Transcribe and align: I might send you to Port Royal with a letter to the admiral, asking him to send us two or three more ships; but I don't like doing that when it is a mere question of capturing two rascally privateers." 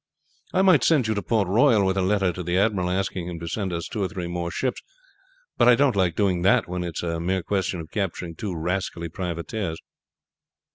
I 0.51 0.63
might 0.63 0.83
send 0.83 1.05
you 1.07 1.13
to 1.13 1.21
Port 1.21 1.47
Royal 1.47 1.85
with 1.85 1.95
a 1.95 2.01
letter 2.01 2.33
to 2.33 2.41
the 2.41 2.57
admiral, 2.57 2.89
asking 2.89 3.27
him 3.27 3.39
to 3.39 3.47
send 3.47 3.71
us 3.71 3.87
two 3.87 4.01
or 4.01 4.07
three 4.07 4.25
more 4.25 4.49
ships; 4.49 4.81
but 5.59 5.67
I 5.67 5.75
don't 5.75 5.95
like 5.95 6.15
doing 6.15 6.41
that 6.41 6.67
when 6.67 6.83
it 6.83 6.95
is 6.97 7.03
a 7.03 7.19
mere 7.19 7.43
question 7.43 7.79
of 7.79 7.91
capturing 7.91 8.33
two 8.33 8.55
rascally 8.55 9.09
privateers." 9.09 9.77